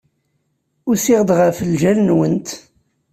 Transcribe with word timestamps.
Usiɣ-d 0.89 1.29
ɣef 1.39 1.57
ljal-nwent. 1.71 2.47